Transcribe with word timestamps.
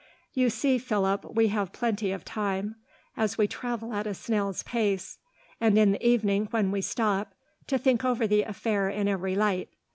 "You 0.33 0.49
see, 0.49 0.79
Philip, 0.79 1.35
we 1.35 1.49
have 1.49 1.71
plenty 1.73 2.11
of 2.11 2.25
time, 2.25 2.75
as 3.15 3.37
we 3.37 3.47
travel 3.47 3.93
at 3.93 4.07
a 4.07 4.15
snail's 4.15 4.63
pace, 4.63 5.19
and 5.59 5.77
in 5.77 5.91
the 5.91 6.03
evening 6.07 6.47
when 6.49 6.71
we 6.71 6.81
stop, 6.81 7.35
to 7.67 7.77
think 7.77 8.03
over 8.03 8.25
the 8.25 8.41
affair 8.41 8.89
in 8.89 9.07
every 9.07 9.35
light. 9.35 9.69